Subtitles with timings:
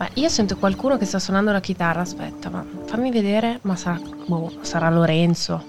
[0.00, 4.00] Ma io sento qualcuno che sta suonando la chitarra, aspetta, ma fammi vedere, ma sarà,
[4.26, 5.62] boh, sarà Lorenzo.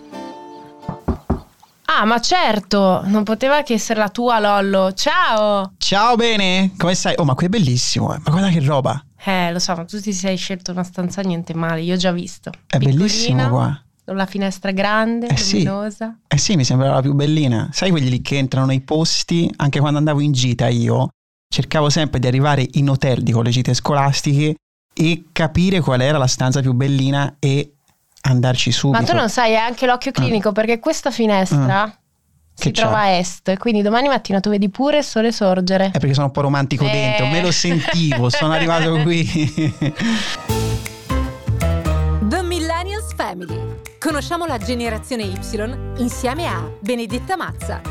[1.83, 4.93] Ah, ma certo, non poteva che essere la tua Lollo.
[4.93, 5.73] Ciao!
[5.77, 6.71] Ciao, bene?
[6.77, 7.15] Come stai?
[7.17, 8.19] Oh, ma qui è bellissimo, eh.
[8.23, 9.03] ma guarda che roba.
[9.21, 12.13] Eh, lo so, ma tu ti sei scelto una stanza niente male, io ho già
[12.13, 12.51] visto.
[12.51, 13.83] È Piccolina, bellissimo qua.
[14.05, 15.63] La finestra grande, Eh sì.
[15.63, 16.17] luminosa.
[16.27, 17.69] Eh sì, mi sembrava la più bellina.
[17.71, 21.09] Sai quelli lì che entrano nei posti, anche quando andavo in gita io,
[21.47, 24.55] cercavo sempre di arrivare in hotel di con le gite scolastiche
[24.93, 27.73] e capire qual era la stanza più bellina e
[28.23, 29.01] andarci subito.
[29.01, 31.85] Ma tu non sai, è anche l'occhio clinico perché questa finestra
[32.53, 32.71] si Mm.
[32.71, 32.81] Che c'ha?
[32.81, 35.85] trova a est, quindi domani mattina tu vedi pure il sole sorgere.
[35.87, 36.91] È perché sono un po' romantico Eh.
[36.91, 39.23] dentro, me lo sentivo, sono arrivato qui.
[44.03, 45.37] Conosciamo la generazione Y
[45.97, 47.81] insieme a Benedetta Mazza.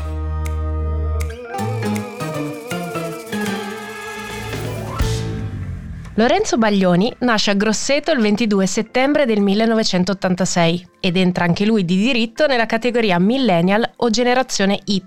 [6.15, 11.95] Lorenzo Baglioni nasce a Grosseto il 22 settembre del 1986 ed entra anche lui di
[11.95, 15.01] diritto nella categoria Millennial o Generazione Y,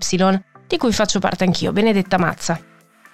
[0.65, 2.59] di cui faccio parte anch'io, Benedetta Mazza.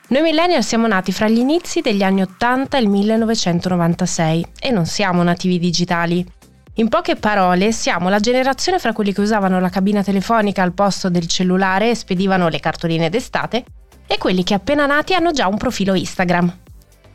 [0.08, 4.86] Noi millennial siamo nati fra gli inizi degli anni 80 e il 1996 e non
[4.86, 6.26] siamo nativi digitali.
[6.76, 11.10] In poche parole, siamo la generazione fra quelli che usavano la cabina telefonica al posto
[11.10, 13.66] del cellulare e spedivano le cartoline d'estate
[14.08, 16.60] e quelli che appena nati hanno già un profilo Instagram.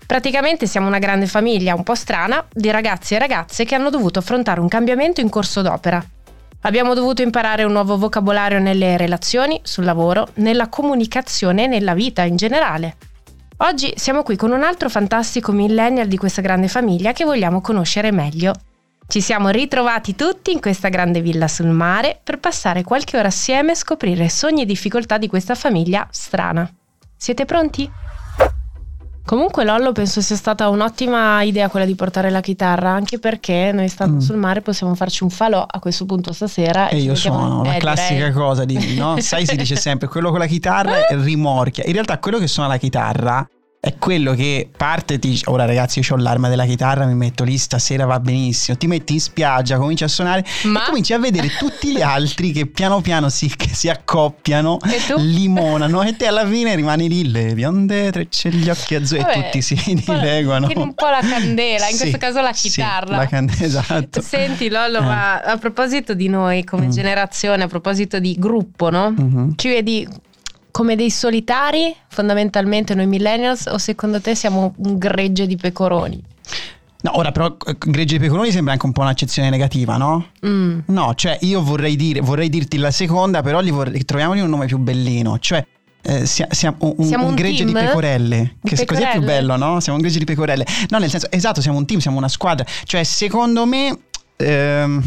[0.06, 4.18] Praticamente siamo una grande famiglia, un po' strana, di ragazzi e ragazze che hanno dovuto
[4.18, 6.04] affrontare un cambiamento in corso d'opera.
[6.60, 12.22] Abbiamo dovuto imparare un nuovo vocabolario nelle relazioni, sul lavoro, nella comunicazione e nella vita
[12.22, 12.96] in generale.
[13.58, 18.10] Oggi siamo qui con un altro fantastico millennial di questa grande famiglia che vogliamo conoscere
[18.10, 18.52] meglio.
[19.08, 23.72] Ci siamo ritrovati tutti in questa grande villa sul mare per passare qualche ora assieme
[23.72, 26.68] e scoprire sogni e difficoltà di questa famiglia strana.
[27.16, 27.88] Siete pronti?
[29.24, 33.88] Comunque Lollo penso sia stata un'ottima idea quella di portare la chitarra, anche perché noi
[33.88, 34.20] stando Mm.
[34.20, 36.88] sul mare possiamo farci un falò a questo punto stasera.
[36.88, 38.32] E ci io suono la classica direi.
[38.32, 39.18] cosa di, no?
[39.22, 41.84] Sai, si dice sempre quello con la chitarra rimorchia.
[41.86, 43.44] In realtà, quello che suona la chitarra
[43.86, 47.14] è quello che parte e ti dice: Ora, ragazzi, io ho l'arma della chitarra, mi
[47.14, 48.76] metto lì stasera va benissimo.
[48.76, 52.50] Ti metti in spiaggia, cominci a suonare Ma- e cominci a vedere tutti gli altri
[52.50, 57.30] che piano piano si, che si accoppiano, E limonano, e te alla fine rimani lì,
[57.30, 59.74] le bionde trecce, gli occhi azzurri, e Vabbè, tutti si
[60.04, 60.68] dileguano.
[60.74, 63.16] un po' la candela, in Sì, questo caso la sì, chitarra.
[63.16, 64.20] la candela, esatto.
[64.20, 65.02] Senti Lollo, Eh.
[65.02, 66.90] ma a proposito di noi come Mm.
[66.90, 69.10] generazione, a proposito di gruppo, no?
[69.16, 69.52] Mhm.
[69.56, 70.06] Ci vedi
[70.76, 76.22] come dei solitari, fondamentalmente noi millennials, o secondo te siamo un gregge di pecoroni?
[77.00, 80.26] No, ora però eh, Gregge dei Pecoroni sembra anche un po' un'accezione negativa, no?
[80.44, 80.80] Mm.
[80.86, 84.76] No, cioè io vorrei dire, vorrei dirti la seconda, però vorrei, troviamogli un nome più
[84.76, 85.64] bellino, cioè
[86.02, 87.68] eh, sia- siamo un, Siamo un un gregge team?
[87.68, 89.24] di pecorelle, Di che così è più pecorelle?
[89.24, 89.80] bello, no?
[89.80, 90.66] Siamo un gregge di pecorelle.
[90.90, 93.98] No, nel senso, esatto, siamo un team, siamo una squadra, cioè secondo me,
[94.36, 95.02] ehm,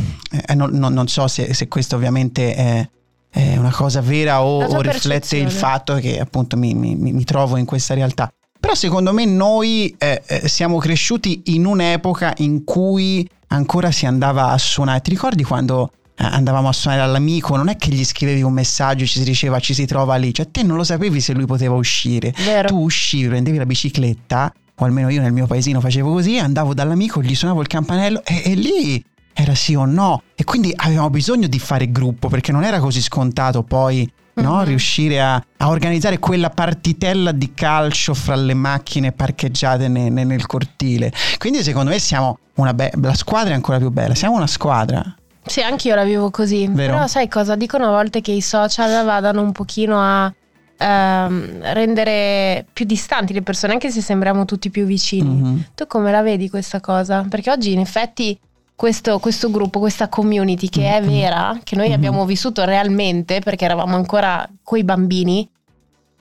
[0.48, 2.90] eh, non, non- non so se, se questo ovviamente è,
[3.30, 7.24] è una cosa vera o, o riflette il fatto che appunto mi, mi- mi- mi
[7.24, 8.32] trovo in questa realtà.
[8.60, 14.50] Però secondo me noi eh, eh, siamo cresciuti in un'epoca in cui ancora si andava
[14.50, 15.00] a suonare.
[15.02, 17.56] Ti ricordi quando eh, andavamo a suonare all'amico?
[17.56, 20.34] Non è che gli scrivevi un messaggio e ci si diceva ci si trova lì.
[20.34, 22.34] Cioè te non lo sapevi se lui poteva uscire.
[22.44, 22.68] Vero?
[22.68, 27.22] Tu uscivi, prendevi la bicicletta, o almeno io nel mio paesino facevo così, andavo dall'amico,
[27.22, 29.04] gli suonavo il campanello e, e lì
[29.42, 30.24] era sì o no.
[30.36, 34.56] E quindi avevamo bisogno di fare gruppo perché non era così scontato poi no?
[34.58, 34.64] Mhm.
[34.66, 40.46] riuscire a, a organizzare quella partitella di calcio fra le macchine parcheggiate ne- ne- nel
[40.46, 41.12] cortile.
[41.38, 45.04] Quindi secondo me siamo una be- la squadra è ancora più bella, siamo una squadra.
[45.46, 46.68] Sì, anch'io la vivo così.
[46.68, 46.94] Vero?
[46.94, 47.56] Però sai cosa?
[47.56, 50.32] Dicono a volte che i social vadano un pochino a
[50.78, 55.30] ehm, rendere più distanti le persone, anche se sembriamo tutti più vicini.
[55.30, 55.66] Mhm.
[55.76, 57.26] Tu come la vedi questa cosa?
[57.28, 58.38] Perché oggi in effetti
[58.80, 61.08] questo, questo gruppo, questa community che è Mhm.
[61.10, 61.94] vera, che noi Mhm.
[61.96, 65.46] abbiamo vissuto realmente perché eravamo ancora quei bambini,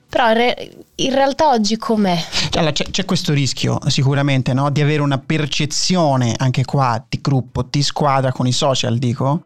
[0.09, 2.17] però in re- in realtà oggi com'è?
[2.17, 4.69] Cioè, allora, c'è, c'è questo rischio sicuramente no?
[4.71, 9.45] di avere una percezione anche qua di gruppo, di squadra con i social, dico.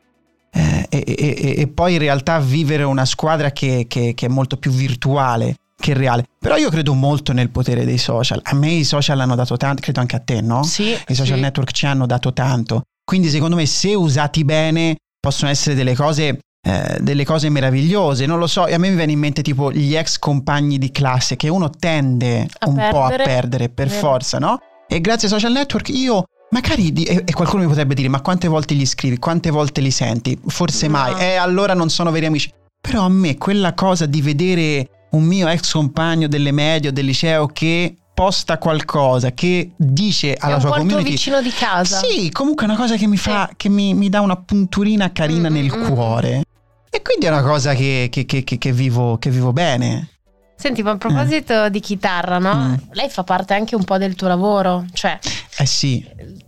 [0.56, 4.30] eh, e, e- e- e poi in realtà vivere una squadra che, che- che è
[4.30, 6.26] molto più virtuale che reale.
[6.40, 8.40] Però io credo molto nel potere dei social.
[8.44, 10.62] A me i social hanno dato tanto, credo anche a te, no?
[10.64, 11.42] Sì, I social sì.
[11.42, 12.84] network ci hanno dato tanto.
[13.04, 18.26] Quindi secondo me se usati bene possono essere delle cose, eh, delle cose meravigliose.
[18.26, 20.92] Non lo so, e a me mi viene in mente tipo gli ex compagni di
[20.92, 23.24] classe che uno tende A un po' a perdere.
[23.24, 24.00] perdere per Vero.
[24.00, 24.60] forza, no?
[24.88, 26.24] E grazie ai social network io...
[26.54, 29.90] Magari, di- e, qualcuno mi potrebbe dire, ma quante volte li scrivi, quante volte li
[29.90, 30.38] senti?
[30.46, 30.98] Forse No.
[31.00, 32.52] mai, e allora non sono veri amici.
[32.80, 37.06] Però a me quella cosa di vedere un mio ex compagno delle medie o del
[37.06, 41.98] liceo che posta qualcosa che dice alla sua community vicino di casa.
[41.98, 45.50] sì comunque è una cosa che mi fa che mi, mi dà una punturina carina
[45.50, 45.88] Mm, nel mm, mm.
[45.92, 46.44] cuore
[46.90, 50.10] e quindi è una cosa che, che- che- che- vivo, che vivo bene
[50.56, 52.56] Senti, ma a proposito di chitarra, no?
[52.56, 52.74] Mm.
[52.92, 54.86] Lei fa parte anche un po' del tuo lavoro.
[54.94, 55.20] Cioè,
[55.58, 56.08] eh sì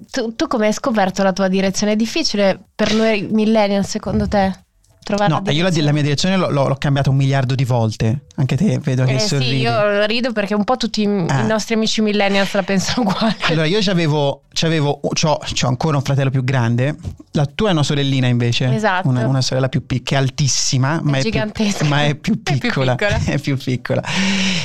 [0.09, 1.93] tu, tu come hai scoperto la tua direzione?
[1.93, 4.64] È difficile per noi millennial, secondo te?
[5.05, 8.57] Trovare no io la, la mia direzione l'ho, l'ho- cambiata un miliardo di volte anche
[8.57, 11.41] te vedo che Eh sorridi sì, io rido perché un po' tutti i Ah.
[11.41, 13.35] i nostri amici millennials la pensano uguale.
[13.43, 16.95] Allora, io c'avevo, c'avevo c'ho, c'ho ancora un fratello più grande.
[17.33, 18.73] La tua è una sorellina invece.
[18.73, 19.07] Esatto.
[19.07, 21.85] Una, una sorella più piccola, che è altissima, ma è, più, gigantesca.
[21.85, 22.95] ma è più È più piccola.
[22.97, 24.01] È più piccola.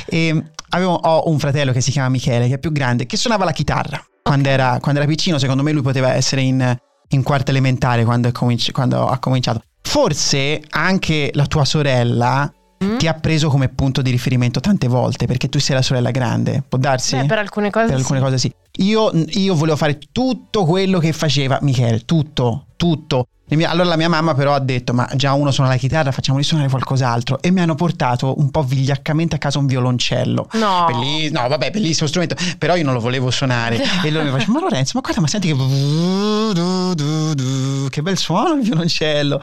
[0.07, 3.45] E avevo, ho un fratello che si chiama Michele, che è più grande, che suonava
[3.45, 4.03] la chitarra.
[4.23, 6.77] Quando, era, quando era piccino, secondo me lui poteva essere in,
[7.09, 9.61] in quarta elementare quando, è cominci- quando ha cominciato.
[9.81, 12.51] Forse anche la tua sorella
[12.83, 12.97] Mm?
[12.97, 16.63] ti ha preso come punto di riferimento tante volte, perché tu sei la sorella grande.
[16.67, 17.15] Può darsi?
[17.15, 18.23] Beh, per alcune cose per alcune sì.
[18.25, 18.51] cose sì.
[18.77, 23.27] Io, io volevo fare tutto quello che faceva Michele, tutto, tutto.
[23.47, 26.11] E mia- Allora la mia mamma però ha detto, ma già uno suona la chitarra,
[26.11, 27.39] facciamoli suonare qualcos'altro.
[27.39, 30.47] E mi hanno portato un po' vigliaccamente a casa un violoncello.
[30.53, 30.85] No.
[30.87, 33.79] Belli- no, vabbè, bellissimo strumento, però io non lo volevo suonare.
[34.03, 35.55] e loro mi facevano, ma Lorenzo, ma guarda, ma senti che...
[37.91, 39.39] Che bel suono il violoncello.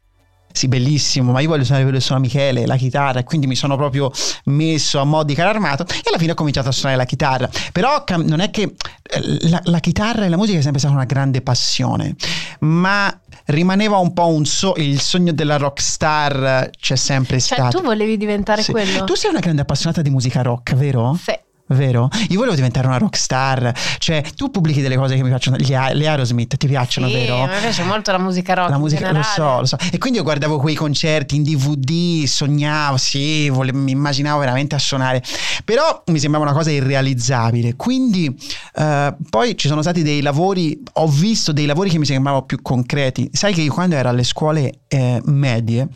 [0.58, 3.54] Sì, bellissimo, ma io voglio suonare quello che suona Michele, la chitarra, e quindi mi
[3.54, 4.10] sono proprio
[4.46, 7.48] messo a mo' di carro armato e alla fine ho cominciato a suonare la chitarra.
[7.70, 8.62] Però cam- non è che
[9.08, 12.16] eh, la, la chitarra e la musica è sempre stata una grande passione,
[12.60, 17.78] ma rimaneva un po' un so- il sogno della rockstar, c'è sempre Cioè, stato.
[17.78, 18.72] tu volevi diventare Sì.
[18.72, 19.04] quello?
[19.04, 21.16] Tu sei una grande appassionata di musica rock, vero?
[21.22, 21.38] Sì.
[21.68, 22.08] Vero?
[22.30, 25.92] Io volevo diventare una rockstar, cioè tu pubblichi delle cose che mi piacciono, gli A-
[25.92, 27.44] le Aerosmith ti piacciono, Sì, vero?
[27.46, 28.70] me piace molto la musica rock.
[28.70, 29.76] La musica, lo so, lo so.
[29.90, 34.78] E quindi io guardavo quei concerti in DVD, sognavo, sì, vole- mi immaginavo veramente a
[34.78, 35.22] suonare.
[35.64, 37.76] Però mi sembrava una cosa irrealizzabile.
[37.76, 38.34] Quindi
[38.74, 42.62] eh, poi ci sono stati dei lavori, ho visto dei lavori che mi sembravano più
[42.62, 43.28] concreti.
[43.32, 45.86] Sai che io quando ero alle scuole eh, medie,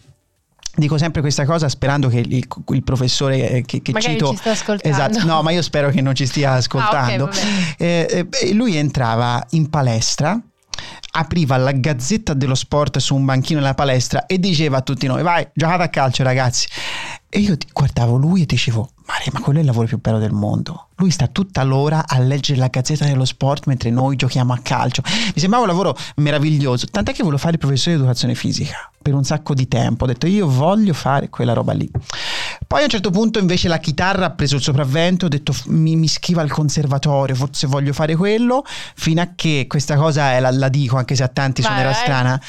[0.75, 4.31] dico sempre questa cosa sperando che il, il professore eh, che, che Magari cito...
[4.31, 4.97] ci sta ascoltando.
[4.97, 7.25] Esatto, no, ma io spero che non ci stia ascoltando.
[7.25, 7.75] Ah, ok, vabbè.
[7.79, 10.41] Eh, eh, lui entrava in palestra,
[11.13, 15.23] apriva la gazzetta dello sport su un banchino nella palestra e diceva a tutti noi:
[15.23, 16.67] Vai, giocate a calcio, ragazzi.
[17.29, 20.33] E io guardavo lui e dicevo: Mare, ma quello è il lavoro più bello del
[20.33, 20.89] mondo.
[20.97, 25.03] Lui sta tutta l'ora a leggere la gazzetta dello sport mentre noi giochiamo a calcio.
[25.05, 26.87] Mi sembrava un lavoro meraviglioso.
[26.87, 30.05] Tant'è che volevo fare il professore di educazione fisica per un sacco di tempo.
[30.05, 31.91] Ho detto: Io voglio fare quella roba lì.
[32.67, 35.67] Poi a un certo punto invece la chitarra ha preso il sopravvento, ho detto "F-
[35.67, 38.65] mi, mi iscrivo al conservatorio, forse voglio fare quello,
[38.95, 42.41] fino a che questa cosa è, la, la dico anche se a tanti suonerà strana,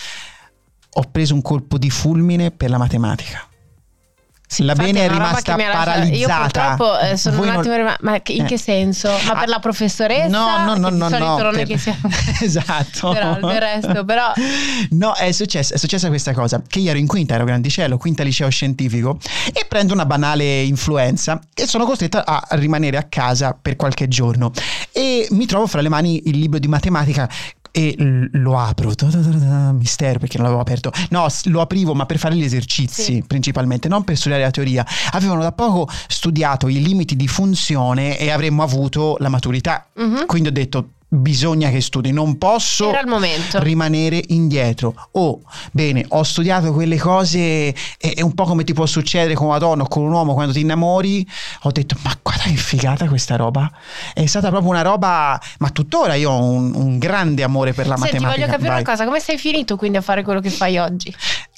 [0.96, 3.48] ho preso un colpo di fulmine per la matematica.
[4.58, 6.16] La Infatti bene è rimasta paralizzata.
[6.16, 8.00] Io purtroppo eh, sono Voi un attimo rimasta.
[8.04, 8.46] Ma in Eh.
[8.46, 9.10] che senso?
[9.26, 10.28] Ma per la professoressa?
[10.28, 11.98] No, no, no, no, no, per- che sia.
[12.42, 13.12] esatto.
[13.12, 14.32] Però del resto, però.
[14.92, 18.24] No, è successa, è successa questa cosa, che io ero in quinta, ero grandicello, quinta
[18.24, 19.18] liceo scientifico,
[19.52, 24.52] e prendo una banale influenza e sono costretta a rimanere a casa per qualche giorno.
[24.92, 27.28] E mi trovo fra le mani il libro di matematica
[27.76, 28.94] e lo apro,
[29.74, 30.92] mistero perché non l'avevo aperto.
[31.10, 33.24] No, lo aprivo ma per fare gli esercizi Sì.
[33.26, 34.86] principalmente, non per studiare la teoria.
[35.12, 39.88] Avevano da poco studiato i limiti di funzione e avremmo avuto la maturità.
[39.96, 40.28] Mhm.
[40.28, 42.92] Quindi ho detto bisogna che studi, non posso
[43.54, 44.96] rimanere indietro.
[45.12, 45.42] Oh,
[45.72, 49.84] bene, ho studiato quelle cose è un po' come ti può succedere con una donna
[49.84, 51.26] o con un uomo quando ti innamori.
[51.64, 53.72] Ho detto, ma guarda che figata questa roba.
[54.14, 57.96] È stata proprio una roba, ma tuttora io ho un, un grande amore per la
[57.96, 58.42] Senti, matematica.
[58.42, 58.82] voglio capire Vai.
[58.82, 61.14] una cosa, come sei finito quindi a fare quello che fai oggi?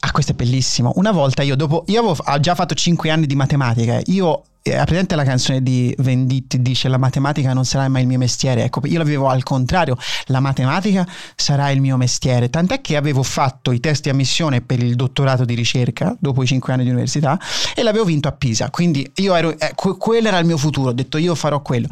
[0.05, 0.91] Ah, questo è bellissimo.
[0.97, 3.99] Una volta io dopo, io avevo ho già fatto 5 anni di matematica.
[4.05, 6.61] Io eh, presente la canzone di Venditti?
[6.61, 8.65] Dice la matematica non sarà mai il mio mestiere.
[8.65, 9.97] Ecco io l'avevo al contrario.
[10.25, 12.51] La matematica sarà il mio mestiere.
[12.51, 16.45] Tant'è che avevo fatto i test di ammissione per il dottorato di ricerca dopo i
[16.45, 17.39] 5 anni di università
[17.73, 18.69] e l'avevo vinto a Pisa.
[18.69, 20.89] Quindi io ero eh, que- quello era il mio futuro.
[20.89, 21.87] Ho detto io farò quello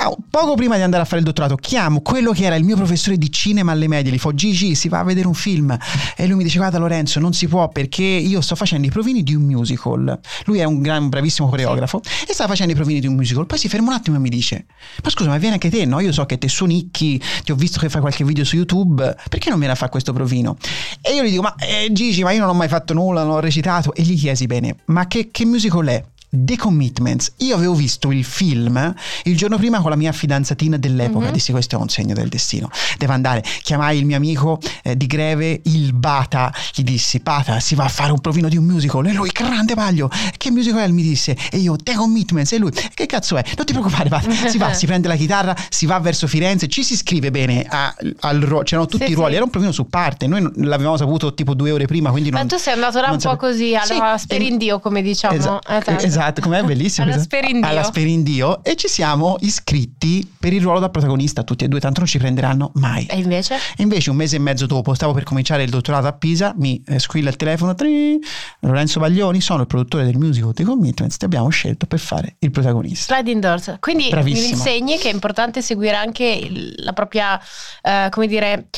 [0.00, 2.76] Ah, Poco prima di andare a fare il dottorato, chiamo quello che era il mio
[2.76, 5.76] professore di cinema alle medie, gli fa Gigi, si va a vedere un film.
[6.16, 9.24] E lui mi dice: Guarda, Lorenzo, non si può perché io sto facendo i provini
[9.24, 10.20] di un musical.
[10.44, 13.46] Lui è un gran, bravissimo coreografo e sta facendo i provini di un musical.
[13.46, 14.66] Poi si ferma un attimo e mi dice:
[15.02, 15.84] Ma scusa, ma vieni anche te?
[15.84, 19.16] No, io so che te suonicchi, ti ho visto che fai qualche video su YouTube,
[19.28, 20.56] perché non vieni a fare questo provino?
[21.00, 23.32] E io gli dico: Ma eh, Gigi, ma io non ho mai fatto nulla, non
[23.32, 23.92] ho recitato.
[23.92, 26.04] E gli chiesi bene: Ma che, che musical è?
[26.30, 27.32] The Commitments.
[27.38, 28.94] Io avevo visto il film
[29.24, 31.26] il giorno prima con la mia fidanzatina dell'epoca.
[31.26, 31.32] Mhm.
[31.32, 32.68] Dissi: Questo è un segno del destino.
[32.98, 33.42] Devo andare.
[33.62, 36.52] Chiamai il mio amico eh, di Greve, il Bata.
[36.74, 39.06] Gli dissi: Bata, si va a fare un provino di un musical.
[39.06, 40.10] E lui, grande paglio.
[40.36, 40.88] Che musical è?
[40.88, 41.36] Mi disse.
[41.50, 42.52] E io, The Commitments.
[42.52, 43.44] E lui, che cazzo è?
[43.56, 44.30] Non ti preoccupare, Bata.
[44.30, 47.94] Si va, si prende la chitarra, si va verso Firenze, ci si iscrive bene a-
[48.20, 48.64] al ruolo.
[48.64, 49.30] C'erano tutti Sì, i ruoli.
[49.30, 49.36] sì.
[49.36, 50.26] Era un provino su parte.
[50.26, 52.10] Noi non- l'avevamo saputo tipo due ore prima.
[52.10, 55.00] Quindi non, Ma tu sei andato là un po' sape- così, alla Sì, sperindio, come
[55.02, 55.34] diciamo.
[55.34, 56.17] Esa- tanto.
[56.18, 57.06] Esatto, com'è bellissimo.
[57.06, 57.36] Alla questo.
[57.36, 57.68] sperindio.
[57.68, 58.64] Alla sperindio.
[58.64, 62.18] E ci siamo iscritti per il ruolo da protagonista, tutti e due, tanto non ci
[62.18, 63.06] prenderanno mai.
[63.06, 63.54] E invece?
[63.54, 66.82] E invece un mese e mezzo dopo, stavo per cominciare il dottorato a Pisa, mi
[66.86, 68.18] eh, squilla il telefono, tri,
[68.60, 72.50] Lorenzo Baglioni, sono il produttore del musical The Commitments, ti abbiamo scelto per fare il
[72.50, 73.14] protagonista.
[73.14, 73.76] Sliding doors.
[73.80, 74.48] Quindi mi Bravissima.
[74.48, 77.40] insegni che è importante seguire anche la propria,
[77.82, 78.68] eh, come dire,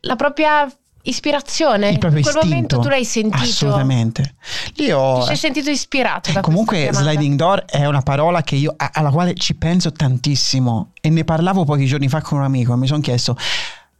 [0.00, 0.70] la propria
[1.08, 1.90] ispirazione.
[1.90, 2.54] Il proprio In quel istinto.
[2.54, 3.42] momento tu l'hai sentito.
[3.42, 4.34] Assolutamente.
[4.74, 5.20] Lì ho...
[5.20, 9.34] Ti sei sentito ispirato da Comunque sliding door è una parola che io, alla quale
[9.34, 13.00] ci penso tantissimo e ne parlavo pochi giorni fa con un amico e mi sono
[13.00, 13.36] chiesto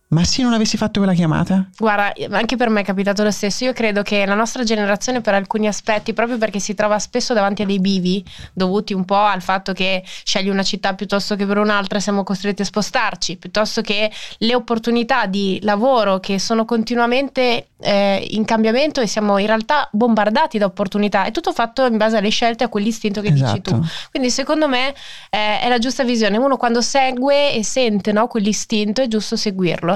[0.09, 1.69] ma se non avessi fatto quella chiamata?
[1.77, 3.65] Guarda, anche per me è capitato lo stesso.
[3.65, 7.63] Io credo che la nostra generazione, per alcuni aspetti, proprio perché si trova spesso davanti
[7.63, 11.59] a dei bivi, dovuti un po' al fatto che scegli una città piuttosto che per
[11.59, 18.25] un'altra, siamo costretti a spostarci, piuttosto che le opportunità di lavoro che sono continuamente eh,
[18.31, 21.25] in cambiamento e siamo in realtà bombardati da opportunità.
[21.25, 23.75] È tutto fatto in base alle scelte, a quell'istinto che dici tu.
[23.75, 23.89] Esatto.
[24.11, 24.95] Quindi secondo me
[25.31, 26.37] eh, è la giusta visione.
[26.37, 29.96] Uno quando segue e sente no, quell'istinto è giusto seguirlo.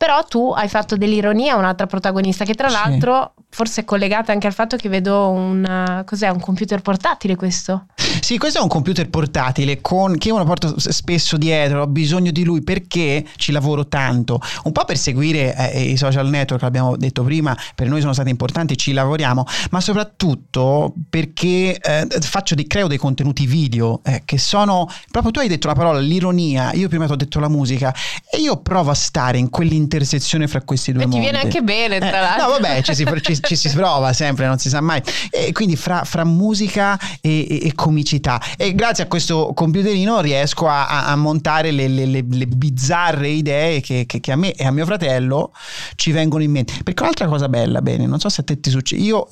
[0.00, 2.74] Però tu hai fatto dell'ironia un'altra protagonista che tra Sì.
[2.74, 7.86] l'altro forse è collegata anche al fatto che vedo un, cos'è, un computer portatile questo?
[8.20, 12.44] Sì, questo è un computer portatile con, che lo porto spesso dietro, ho bisogno di
[12.44, 17.22] lui perché ci lavoro tanto, un po' per seguire eh, i social network, l'abbiamo detto
[17.22, 22.86] prima, per noi sono stati importanti, ci lavoriamo, ma soprattutto perché eh, faccio dei, creo
[22.86, 27.06] dei contenuti video eh, che sono, proprio tu hai detto la parola, l'ironia, io prima
[27.06, 27.92] ti ho detto la musica
[28.30, 29.50] e io provo a stare in
[29.90, 31.26] quell'intersezione fra questi due E ti mondi.
[31.28, 32.44] viene anche bene, tra Eh, l'altro.
[32.46, 35.02] No, vabbè, ci si, ci- ci si prova sempre, non si sa mai.
[35.30, 38.40] E quindi fra, fra musica e, e- e comicità.
[38.56, 43.28] E grazie a questo computerino riesco a, a- a montare le, le- le- le bizzarre
[43.28, 45.52] idee che, che- che a me e a mio fratello
[45.96, 46.74] ci vengono in mente.
[46.84, 49.02] Perché un'altra cosa bella, bene, non so se a te ti succede.
[49.02, 49.26] Io,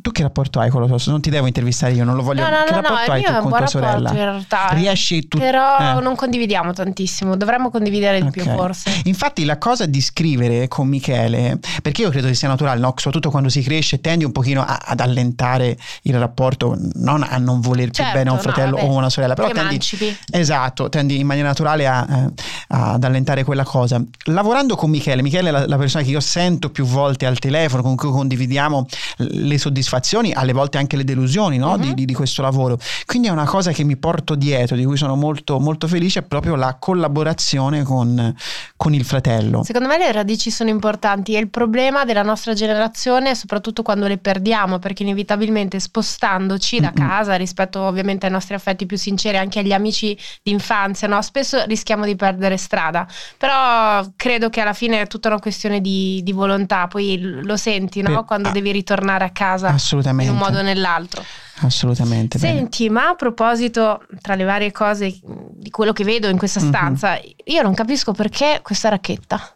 [0.00, 1.12] tu che rapporto hai con la tua sorella?
[1.12, 2.42] Non ti devo intervistare io, non lo voglio.
[2.42, 4.10] No, no, che no, no, rapporto il hai tu con tua sorella?
[4.10, 4.68] in realtà.
[4.72, 5.38] Riesci tu.
[5.38, 6.00] Però eh.
[6.02, 8.54] non condividiamo tantissimo, dovremmo condividere di più Ok.
[8.54, 9.00] forse.
[9.04, 12.92] Infatti la cosa di scrivere con Michele, perché io credo che sia naturale, no?
[12.96, 17.60] soprattutto quando si cresce, tendi un pochino a- ad allentare il rapporto, non a non
[17.60, 20.16] voler più Certo, bene a un no, fratello vabbè, o una sorella, però tendi, emancipi.
[20.30, 22.32] esatto, tendi in maniera naturale a, eh,
[22.68, 24.02] ad allentare quella cosa.
[24.24, 27.82] Lavorando con Michele, Michele è la, la persona che io sento più volte al telefono,
[27.82, 28.86] con cui condividiamo
[29.18, 31.76] le soddisfazioni, alle volte anche le delusioni no?
[31.76, 31.80] Mhm.
[31.80, 32.78] di, di- di questo lavoro.
[33.06, 36.22] Quindi è una cosa che mi porto dietro, di cui sono molto, molto felice, è
[36.22, 38.34] proprio la collaborazione con,
[38.76, 39.62] con il fratello.
[39.64, 44.06] Secondo me le radici sono importanti e il problema della nostra generazione è soprattutto quando
[44.06, 49.58] le perdiamo, perché inevitabilmente spostandoci da casa rispetto ovviamente ai nostri affetti più sinceri, anche
[49.58, 51.20] agli amici d'infanzia, no?
[51.22, 53.06] spesso rischiamo di perdere strada.
[53.36, 58.02] Però credo che alla fine è tutta una questione di, di volontà, poi lo senti
[58.02, 58.24] no?
[58.24, 59.74] Quando ah, devi ritornare a casa
[60.20, 61.24] in un modo o nell'altro.
[61.60, 62.38] Assolutamente.
[62.38, 62.58] bene.
[62.58, 66.68] Senti, ma a proposito, tra le varie cose di quello che vedo in questa Mhm.
[66.68, 69.54] stanza, io non capisco perché questa racchetta.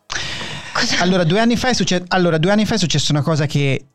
[0.82, 3.46] Cosa- Allora due, anni fa è succe- allora, due anni fa è successa una cosa
[3.46, 3.86] che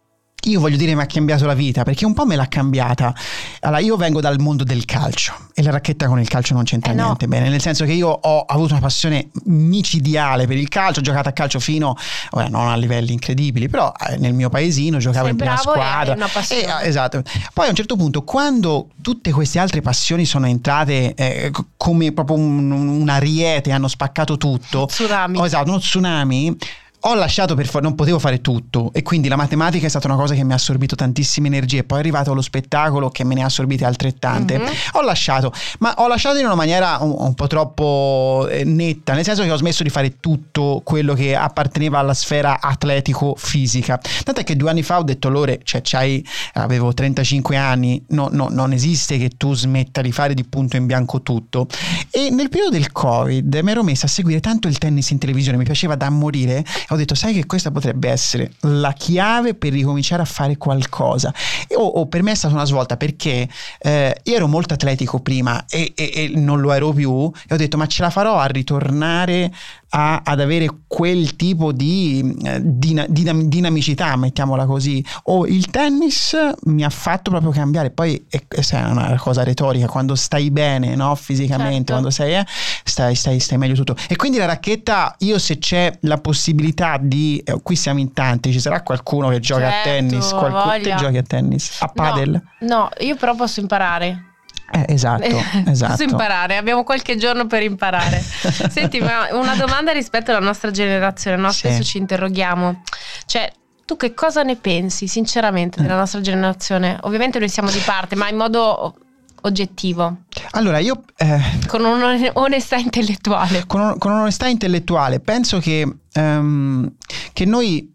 [0.46, 3.14] io voglio dire mi ha cambiato la vita perché un po' me l'ha cambiata.
[3.62, 6.92] Allora, io vengo dal mondo del calcio e la racchetta con il calcio non c'entra
[6.94, 7.04] Eh no.
[7.06, 11.04] niente bene, nel senso che io ho avuto una passione micidiale per il calcio, ho
[11.04, 11.96] giocato a calcio fino,
[12.32, 16.14] ora non a livelli incredibili, però eh, nel mio paesino giocavo Sei in prima squadra.
[16.14, 16.62] una passione.
[16.82, 17.24] E, eh, esatto.
[17.54, 22.38] Poi a un certo punto, quando tutte queste altre passioni sono entrate eh, come proprio
[22.38, 25.38] un, un ariete, hanno spaccato tutto, Tsunami.
[25.40, 26.56] ho esatto, uno tsunami.
[27.02, 30.16] Ho lasciato per forza, non potevo fare tutto e quindi la matematica è stata una
[30.16, 31.84] cosa che mi ha assorbito tantissime energie.
[31.84, 34.58] Poi è arrivato lo spettacolo che me ne ha assorbite altrettante.
[34.58, 34.68] Mhm.
[34.94, 39.24] Ho lasciato, ma ho lasciato in una maniera un, un po' troppo eh, netta, nel
[39.24, 44.00] senso che ho smesso di fare tutto quello che apparteneva alla sfera atletico-fisica.
[44.24, 48.50] Tant'è che due anni fa ho detto Lore, cioè c'hai, avevo 35 anni, no- no-
[48.50, 51.68] non esiste che tu smetta di fare di punto in bianco tutto.
[52.10, 55.58] E nel periodo del Covid mi ero messa a seguire tanto il tennis in televisione,
[55.58, 60.22] mi piaceva da morire ho detto, sai che questa potrebbe essere la chiave per ricominciare
[60.22, 61.34] a fare qualcosa.
[61.76, 63.48] O, o per me è stata una svolta perché
[63.80, 67.58] eh, io ero molto atletico prima e, e, e non lo ero più e ho
[67.58, 69.52] detto, ma ce la farò a ritornare
[69.90, 75.04] a, ad avere quel tipo di eh, dinam- dinamicità, mettiamola così.
[75.24, 77.92] O il tennis mi ha fatto proprio cambiare.
[77.92, 81.16] Poi è, è una cosa retorica, quando stai bene no?
[81.16, 81.92] fisicamente, certo.
[81.92, 82.46] quando sei, eh,
[82.84, 83.96] stai, stai, stai, meglio tutto.
[84.08, 88.52] E quindi la racchetta, io se c'è la possibilità di, eh, qui siamo in tanti,
[88.52, 92.42] ci sarà qualcuno che gioca certo, a tennis, qualcuno che giochi a tennis, a padel?
[92.60, 94.27] No, no, io però posso imparare.
[94.70, 95.24] Eh, esatto,
[95.66, 95.92] esatto.
[95.92, 98.20] Posso imparare, abbiamo qualche giorno per imparare.
[98.70, 101.52] Senti, ma una domanda rispetto alla nostra generazione, no?
[101.52, 101.90] Spesso sì.
[101.90, 102.84] ci interroghiamo.
[103.26, 103.52] Cioè,
[103.86, 106.98] tu che cosa ne pensi sinceramente della nostra generazione?
[107.04, 108.96] Ovviamente noi siamo di parte, ma in modo
[109.42, 110.24] oggettivo.
[110.52, 111.04] Allora, io...
[111.16, 113.64] Eh, con un'onestà intellettuale.
[113.66, 116.92] Con, con un'onestà intellettuale, penso che, um,
[117.32, 117.94] che noi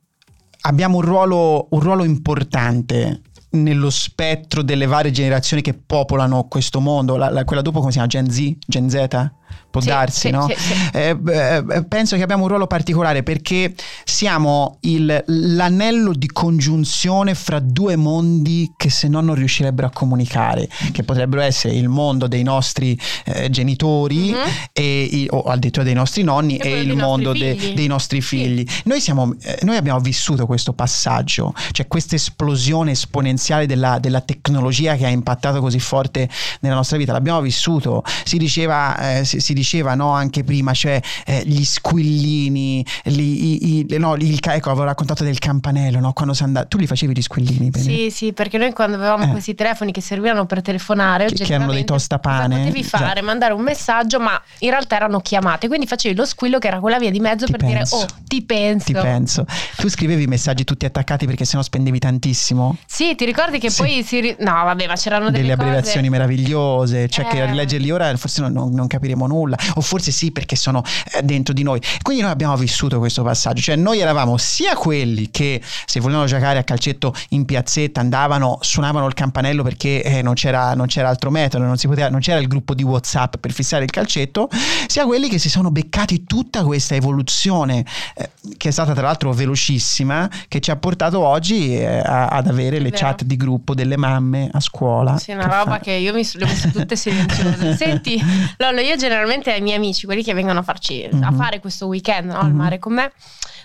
[0.62, 3.20] abbiamo un ruolo, un ruolo importante
[3.52, 7.98] nello spettro delle varie generazioni che popolano questo mondo, la, la, quella dopo come si
[7.98, 8.08] chiama?
[8.08, 8.56] Gen Z?
[8.66, 9.30] Gen Z?
[9.72, 10.46] Può sì, darsi, sì, no?
[10.46, 17.34] Sì, eh, eh, penso che abbiamo un ruolo particolare perché siamo il, l'anello di congiunzione
[17.34, 22.26] fra due mondi che se no non riuscirebbero a comunicare, che potrebbero essere il mondo
[22.26, 24.48] dei nostri eh, genitori mm-hmm.
[24.72, 28.64] e, o addirittura dei nostri nonni e, e il mondo de, dei nostri figli.
[28.84, 34.96] Noi, siamo, eh, noi, abbiamo vissuto questo passaggio, cioè questa esplosione esponenziale della, della, tecnologia
[34.96, 36.28] che ha impattato così forte
[36.60, 41.00] nella nostra vita, l'abbiamo vissuto, si diceva, eh, si, si diceva no, anche prima, cioè
[41.26, 46.34] eh, gli squillini, gli, i, i, no, il, ecco, avevo raccontato del campanello, no, quando
[46.34, 47.70] si andava, tu li facevi gli squillini?
[47.70, 47.84] Bene?
[47.84, 49.28] Sì, sì, perché noi quando avevamo eh.
[49.28, 53.26] questi telefoni che servivano per telefonare, che, che erano dei tostapane, potevi fare, già.
[53.26, 56.98] mandare un messaggio, ma in realtà erano chiamate, quindi facevi lo squillo che era quella
[56.98, 57.96] via di mezzo ti per penso.
[57.96, 58.84] dire, oh, ti penso.
[58.84, 59.46] Ti penso.
[59.76, 62.76] Tu scrivevi messaggi tutti attaccati perché sennò spendevi tantissimo?
[62.86, 63.82] Sì, ti ricordi che sì.
[63.82, 64.20] poi si...
[64.20, 67.28] Ri- no, vabbè, ma c'erano delle, delle abbreviazioni meravigliose, cioè eh.
[67.28, 70.82] che a rileggerli ora forse non, non, non capiremo nulla o forse sì perché sono
[71.12, 71.80] eh, dentro di noi.
[72.02, 76.58] Quindi noi abbiamo vissuto questo passaggio, cioè noi eravamo sia quelli che se volevano giocare
[76.58, 81.30] a calcetto in piazzetta andavano, suonavano il campanello perché eh, non, c'era, non, c'era, altro
[81.30, 84.48] metodo, non, poteva, non c'era il gruppo di WhatsApp per fissare il calcetto,
[84.86, 87.84] sia quelli che si sono beccati tutta questa evoluzione
[88.14, 92.46] eh, che è stata tra l'altro velocissima, che ci ha portato oggi eh, a, ad
[92.46, 95.18] avere le chat di gruppo delle mamme a scuola.
[95.18, 95.78] Sì, una roba fa...
[95.78, 97.76] che io mi sono messe tutte silenziose.
[97.76, 98.20] Senti,
[98.58, 101.22] Lollo, io generalmente solitamente ai miei amici, quelli che vengono a farci mm-hmm.
[101.22, 102.56] a fare questo weekend no, al mm-hmm.
[102.56, 103.12] mare con me,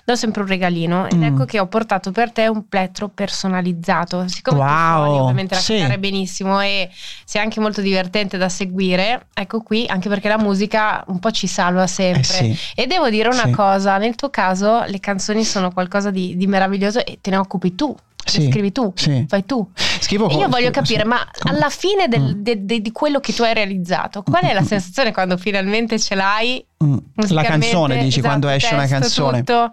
[0.08, 1.24] do sempre un regalino ed mm.
[1.24, 4.26] ecco che ho portato per te un plettro personalizzato.
[4.30, 5.98] Siccome wow, tu suoni ovviamente la sì.
[6.00, 6.90] benissimo e
[7.26, 11.48] sei anche molto divertente da seguire, ecco qui, anche perché la musica un po' ci
[11.48, 12.22] salva sempre.
[12.22, 12.24] Eh
[12.56, 12.58] sì.
[12.74, 13.52] E devo dire una sì.
[13.52, 17.76] cosa, nel tuo caso le canzoni sono qualcosa di, di meraviglioso e te ne occupi
[17.76, 17.94] tu
[18.30, 19.26] sì, scrivi tu, sì.
[19.28, 19.68] fai tu.
[20.00, 21.08] Scrivo io voglio capire, sì.
[21.08, 22.42] ma alla fine del, mm.
[22.42, 26.16] de, de, di quello che tu hai realizzato, qual è la sensazione quando finalmente ce
[26.16, 26.66] l'hai?
[26.84, 26.98] Mm.
[27.30, 29.40] La canzone, dici, esatto, quando esce una canzone.
[29.40, 29.72] Tutto.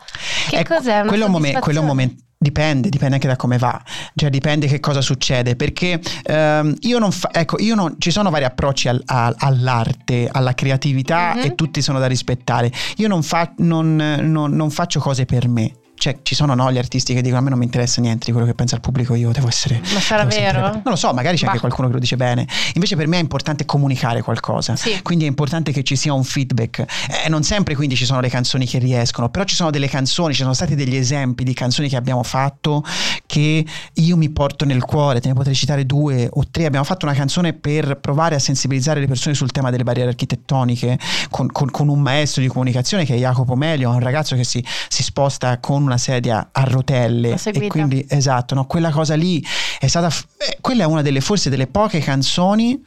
[0.48, 1.00] Che eh, cos'è?
[1.00, 3.80] Una quello, momen- quello momento Dipende, dipende anche da come va,
[4.14, 8.28] cioè dipende che cosa succede, perché ehm, io non fa, ecco, io non, ci sono
[8.28, 11.44] vari approcci al, al, all'arte, alla creatività mm-hmm.
[11.44, 12.70] e tutti sono da rispettare.
[12.96, 15.72] Io non, fa, non, non, non faccio cose per me,
[16.04, 18.32] cioè ci sono no, gli artisti che dicono a me non mi interessa niente di
[18.32, 19.80] quello che pensa il pubblico, io devo essere...
[19.94, 20.60] Ma sarà vero?
[20.60, 21.52] Non lo so, magari c'è bah.
[21.52, 22.46] anche qualcuno che lo dice bene.
[22.74, 25.00] Invece per me è importante comunicare qualcosa, sì.
[25.00, 26.80] quindi è importante che ci sia un feedback.
[27.24, 30.34] Eh, non sempre quindi ci sono le canzoni che riescono, però ci sono delle canzoni,
[30.34, 32.84] ci sono stati degli esempi di canzoni che abbiamo fatto
[33.24, 33.64] che
[33.94, 36.66] io mi porto nel cuore, te ne potrei citare due o tre.
[36.66, 40.98] Abbiamo fatto una canzone per provare a sensibilizzare le persone sul tema delle barriere architettoniche
[41.30, 44.62] con, con, con un maestro di comunicazione che è Jacopo Melio, un ragazzo che si,
[44.88, 47.36] si sposta con una sedia a rotelle.
[47.66, 49.44] E quindi esatto, no, quella cosa lì
[49.78, 52.82] è stata eh, quella è una delle forse delle poche canzoni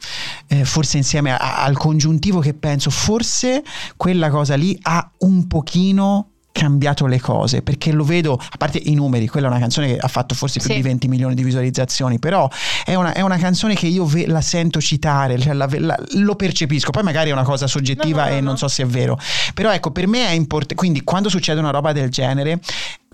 [0.48, 3.62] eh, forse insieme a, al congiuntivo che penso forse
[3.96, 8.94] quella cosa lì ha un pochino cambiato le cose perché lo vedo, a parte i
[8.94, 10.76] numeri, quella è una canzone che ha fatto forse più sì.
[10.76, 12.48] di 20 milioni di visualizzazioni, però
[12.84, 16.34] è una, è una canzone che io ve, la sento citare, cioè la, la, lo
[16.34, 18.46] percepisco, poi magari è una cosa soggettiva no, no, e no.
[18.48, 19.18] non so se è vero,
[19.54, 22.60] però ecco per me è importante, quindi quando succede una roba del genere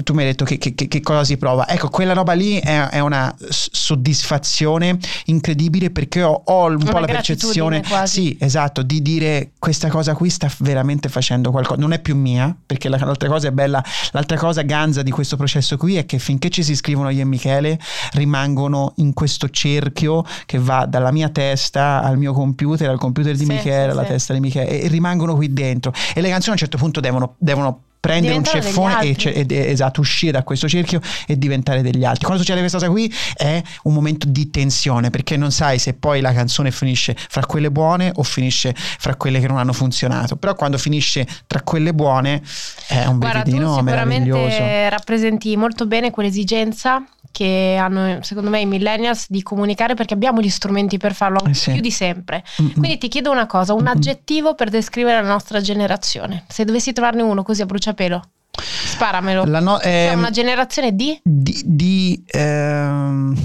[0.02, 1.68] tu mi hai detto che, che, che, cosa si prova.
[1.68, 6.98] Ecco, quella roba lì è, è una soddisfazione incredibile perché ho, ho un una po'
[6.98, 8.22] la percezione, quasi.
[8.22, 11.80] sì, esatto, di dire questa cosa qui sta veramente facendo qualcosa.
[11.80, 13.82] Non è più mia, perché l'altra cosa è bella.
[14.10, 17.24] L'altra cosa ganza di questo processo qui è che finché ci si scrivono io e
[17.24, 17.78] Michele,
[18.12, 23.44] rimangono in questo cerchio che va dalla mia testa al mio computer, al computer di
[23.44, 24.08] sì, Michele, sì, alla sì.
[24.08, 25.92] testa di Michele, e rimangono qui dentro.
[26.14, 29.32] E le canzoni a un certo punto devono, devono prendere un Diventare ceffone e, ce-
[29.32, 32.24] ed- esatto, uscire da questo cerchio e diventare degli altri.
[32.24, 36.20] Quando succede questa cosa qui è un momento di tensione perché non sai se poi
[36.20, 40.36] la canzone finisce fra quelle buone o finisce fra quelle che non hanno funzionato.
[40.36, 42.42] Però quando finisce tra quelle buone
[42.88, 44.50] è un Guarda, tu brividino meraviglioso.
[44.50, 47.02] sicuramente rappresenti molto bene quell'esigenza
[47.34, 51.52] che hanno, secondo me, i millennials di comunicare perché abbiamo gli strumenti per farlo Eh
[51.52, 51.72] sì.
[51.72, 52.44] più di sempre.
[52.62, 52.70] Mm-mm.
[52.74, 53.88] Quindi ti chiedo una cosa, un Mm-mm.
[53.88, 56.44] aggettivo per descrivere la nostra generazione.
[56.48, 59.44] Se dovessi trovarne uno così a bruciapelo, sparamelo.
[59.46, 61.18] La no- Siamo ehm, una generazione di...
[61.24, 63.36] di, di, ehm,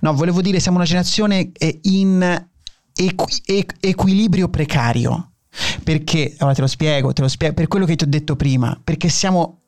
[0.00, 2.46] no volevo dire siamo una generazione eh, in
[2.94, 5.30] equi- equ- equilibrio precario
[5.82, 8.78] perché ora te lo spiego te lo spiego per quello che ti ho detto prima
[8.82, 9.62] perché siamo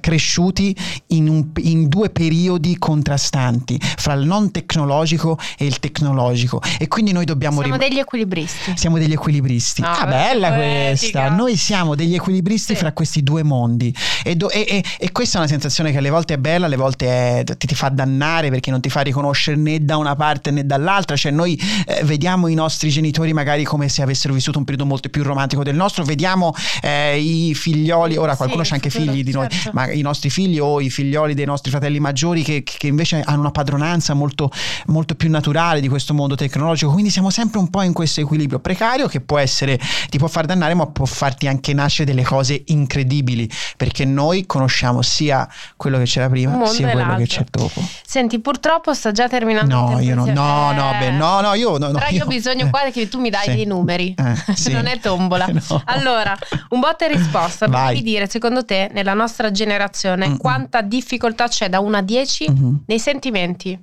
[0.00, 0.76] cresciuti
[1.08, 7.12] in, un- in due periodi contrastanti fra il non tecnologico e il tecnologico e quindi
[7.12, 8.72] noi dobbiamo Siamo rim- degli equilibristi.
[8.76, 9.80] siamo degli equilibristi.
[9.80, 10.88] No, ah, beh, bella poetica.
[11.20, 11.28] questa.
[11.30, 12.78] Noi siamo degli equilibristi Sì.
[12.78, 13.94] fra questi due mondi.
[14.22, 16.76] E, do- e- e- e questa è una sensazione che alle volte è bella, alle
[16.76, 17.06] volte
[17.40, 20.66] è- ti, ti fa dannare perché non ti fa riconoscere né da una parte né
[20.66, 21.16] dall'altra.
[21.16, 25.08] Cioè, noi eh, vediamo i nostri genitori magari come se avessero vissuto un periodo molto
[25.08, 26.04] più romantico del nostro.
[26.04, 28.16] Vediamo eh, i figlioli.
[28.18, 29.48] Ora, Sì, qualcuno il c'ha anche figli di noi.
[29.72, 33.40] Ma i nostri figli o i figlioli dei nostri fratelli maggiori che, che invece hanno
[33.40, 34.50] una padronanza molto,
[34.86, 36.92] molto più naturale di questo mondo tecnologico.
[36.92, 40.46] Quindi siamo sempre un po' in questo equilibrio precario che può essere, ti può far
[40.46, 43.48] dannare, ma può farti anche nascere delle cose incredibili.
[43.76, 47.26] Perché noi conosciamo sia quello che c'era prima, sia quello che l'altro.
[47.26, 47.82] c'è dopo.
[48.06, 51.78] Senti, purtroppo sta già terminando No, io no, no, no, Eh, beh, no, no, io
[51.78, 53.54] no, no, Però io ho bisogno eh, qua che tu mi dai sì.
[53.54, 54.14] dei numeri.
[54.16, 54.72] Eh, sì.
[54.72, 55.48] non è tombola.
[55.68, 55.82] No.
[55.86, 56.36] Allora,
[56.70, 57.66] un botta e risposta.
[57.66, 60.36] Devi dire, secondo te, nella nostra generazione, Mm-mm.
[60.38, 62.82] quanta difficoltà c'è da 1 a 10 Mhm.
[62.86, 63.78] nei sentimenti,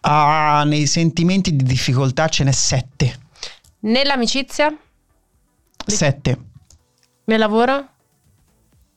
[0.00, 3.18] Ah, nei sentimenti di difficoltà ce n'è sette.
[3.80, 4.72] nell'amicizia,
[5.86, 6.38] Sette.
[7.24, 7.86] nel lavoro?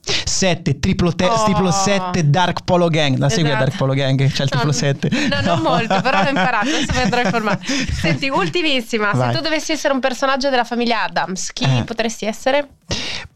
[0.07, 1.43] 7 triplo, te- Oh.
[1.45, 3.63] triplo 7 Dark Polo Gang la segui Esatto.
[3.63, 6.91] Dark Polo Gang c'è il triplo No, 7 No, non molto, però l'ho imparato, adesso
[6.93, 7.59] mi andrò a informare.
[7.91, 9.31] Senti, ultimissima, Vai.
[9.31, 11.83] se tu dovessi essere un personaggio della famiglia Adams, chi Eh.
[11.85, 12.67] potresti essere?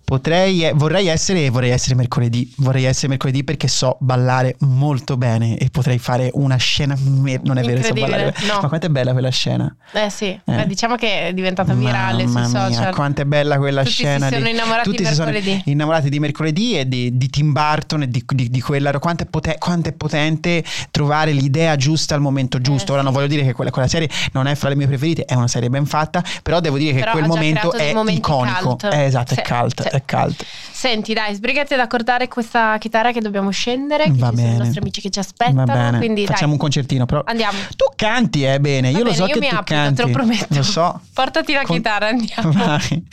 [0.10, 2.52] Potrei, eh, vorrei essere, vorrei essere mercoledì.
[2.58, 6.98] Vorrei essere mercoledì perché so ballare molto bene e potrei fare una scena.
[7.00, 8.34] mer- non è vero, so ballare.
[8.48, 8.58] no.
[8.60, 9.72] Ma quanto è bella quella scena?
[9.94, 12.96] Eh sì, eh, diciamo che è diventata virale Mamma sui mia, social.
[12.96, 14.30] quanto è bella quella Tutti si scena.
[14.30, 15.62] sono di- innamorati tutti di si sono mercoledì.
[15.66, 18.98] innamorati di mercoledì e di, di Tim Burton e di, di, di quella.
[18.98, 22.94] Quanto è, pote- quanto è potente trovare l'idea giusta al momento giusto.
[22.94, 23.18] Eh, Ora non sì.
[23.20, 25.70] voglio dire che quella, quella serie non è fra le mie preferite, è una serie
[25.70, 28.70] ben fatta, però devo dire che Però quel momento è iconico.
[28.78, 28.84] cult.
[28.92, 29.99] Eh, esatto, Sì, è cult, sì.
[30.00, 30.46] È cult.
[30.72, 34.06] Senti, dai, sbrigati ad accordare questa chitarra che dobbiamo scendere.
[34.06, 34.56] Che Va bene.
[34.56, 35.98] i nostri amici che ci aspettano.
[35.98, 37.06] Quindi facciamo dai, un concertino.
[37.06, 37.58] Però andiamo.
[37.76, 38.92] tu canti, eh, bene.
[38.92, 39.96] Va Io lo bene, so io che mi tu applico, canti.
[39.96, 40.56] te lo prometto.
[40.56, 41.02] Lo so.
[41.14, 42.52] Portati la Con- chitarra, andiamo.
[42.52, 43.04] Vai.